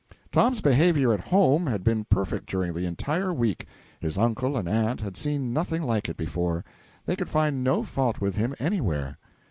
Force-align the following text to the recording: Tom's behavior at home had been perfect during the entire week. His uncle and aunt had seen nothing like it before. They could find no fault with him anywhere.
Tom's 0.31 0.61
behavior 0.61 1.13
at 1.13 1.19
home 1.19 1.67
had 1.67 1.83
been 1.83 2.05
perfect 2.05 2.49
during 2.49 2.73
the 2.73 2.87
entire 2.87 3.31
week. 3.31 3.67
His 3.99 4.17
uncle 4.17 4.57
and 4.57 4.67
aunt 4.67 5.01
had 5.01 5.15
seen 5.15 5.53
nothing 5.53 5.83
like 5.83 6.09
it 6.09 6.17
before. 6.17 6.65
They 7.05 7.15
could 7.15 7.29
find 7.29 7.63
no 7.63 7.83
fault 7.83 8.19
with 8.19 8.33
him 8.35 8.55
anywhere. 8.57 9.19